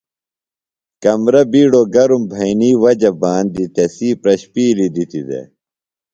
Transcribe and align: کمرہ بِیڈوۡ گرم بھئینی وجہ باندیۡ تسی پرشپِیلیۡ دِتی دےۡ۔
کمرہ 1.03 1.41
بِیڈوۡ 1.51 1.87
گرم 1.93 2.23
بھئینی 2.31 2.71
وجہ 2.81 3.11
باندیۡ 3.21 3.71
تسی 3.75 4.09
پرشپِیلیۡ 4.21 4.91
دِتی 4.95 5.21
دےۡ۔ 5.27 5.47